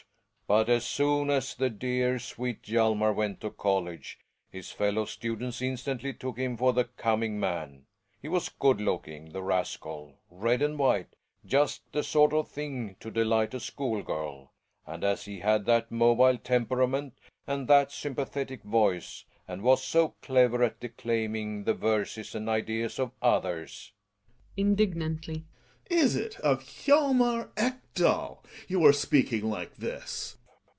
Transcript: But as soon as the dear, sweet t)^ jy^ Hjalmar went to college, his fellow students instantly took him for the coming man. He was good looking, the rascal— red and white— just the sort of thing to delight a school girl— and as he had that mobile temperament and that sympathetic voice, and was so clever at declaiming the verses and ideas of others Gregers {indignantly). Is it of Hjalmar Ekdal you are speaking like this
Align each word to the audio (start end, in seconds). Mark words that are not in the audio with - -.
But 0.47 0.67
as 0.67 0.83
soon 0.85 1.29
as 1.29 1.55
the 1.55 1.69
dear, 1.69 2.19
sweet 2.19 2.61
t)^ 2.63 2.73
jy^ 2.73 2.75
Hjalmar 2.99 3.13
went 3.15 3.39
to 3.39 3.51
college, 3.51 4.19
his 4.49 4.69
fellow 4.69 5.05
students 5.05 5.61
instantly 5.61 6.11
took 6.13 6.37
him 6.37 6.57
for 6.57 6.73
the 6.73 6.83
coming 6.83 7.39
man. 7.39 7.85
He 8.21 8.27
was 8.27 8.49
good 8.49 8.81
looking, 8.81 9.31
the 9.31 9.41
rascal— 9.41 10.17
red 10.29 10.61
and 10.61 10.77
white— 10.77 11.15
just 11.55 11.89
the 11.93 12.03
sort 12.03 12.33
of 12.33 12.49
thing 12.49 12.97
to 12.99 13.09
delight 13.09 13.53
a 13.53 13.61
school 13.61 14.03
girl— 14.03 14.51
and 14.85 15.05
as 15.05 15.23
he 15.23 15.39
had 15.39 15.63
that 15.67 15.89
mobile 15.89 16.37
temperament 16.37 17.13
and 17.47 17.69
that 17.69 17.89
sympathetic 17.89 18.61
voice, 18.63 19.23
and 19.47 19.61
was 19.61 19.81
so 19.81 20.15
clever 20.21 20.63
at 20.65 20.81
declaiming 20.81 21.63
the 21.63 21.73
verses 21.73 22.35
and 22.35 22.49
ideas 22.49 22.99
of 22.99 23.11
others 23.21 23.93
Gregers 24.57 24.57
{indignantly). 24.57 25.45
Is 25.89 26.17
it 26.17 26.37
of 26.41 26.61
Hjalmar 26.63 27.51
Ekdal 27.55 28.43
you 28.67 28.85
are 28.85 28.91
speaking 28.91 29.49
like 29.49 29.77
this 29.77 30.35